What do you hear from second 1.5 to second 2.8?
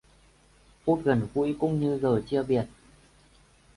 cũng như giờ chia biệt